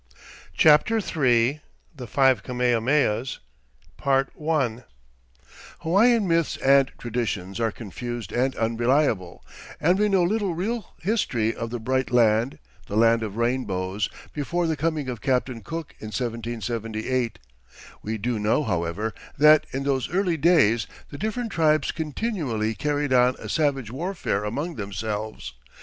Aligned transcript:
CHAPTER 0.57 0.95
III 0.97 1.61
THE 1.95 2.07
FIVE 2.07 2.41
KAMEHAMEHAS 2.41 3.37
Hawaiian 5.81 6.27
myths 6.27 6.57
and 6.57 6.91
traditions 6.97 7.59
are 7.59 7.71
confused 7.71 8.31
and 8.31 8.55
unreliable, 8.55 9.45
and 9.79 9.99
we 9.99 10.09
know 10.09 10.23
little 10.23 10.55
real 10.55 10.95
history 11.03 11.53
of 11.55 11.69
the 11.69 11.79
"Bright 11.79 12.09
Land," 12.09 12.57
the 12.87 12.97
"Land 12.97 13.21
of 13.21 13.37
Rainbows," 13.37 14.09
before 14.33 14.65
the 14.65 14.75
coming 14.75 15.07
of 15.07 15.21
Captain 15.21 15.61
Cook, 15.61 15.93
in 15.99 16.07
1778. 16.07 17.37
We 18.01 18.17
do 18.17 18.39
know, 18.39 18.63
however, 18.63 19.13
that, 19.37 19.67
in 19.71 19.83
those 19.83 20.09
early 20.09 20.35
days, 20.35 20.87
the 21.11 21.19
different 21.19 21.51
tribes 21.51 21.91
continually 21.91 22.73
carried 22.73 23.13
on 23.13 23.35
a 23.37 23.47
savage 23.47 23.91
warfare 23.91 24.45
among 24.45 24.77
themselves. 24.77 25.53